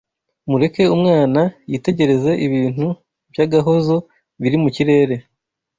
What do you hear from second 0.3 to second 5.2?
Mureke umwana yitegereze ibintu by’agahozo biri mu kirere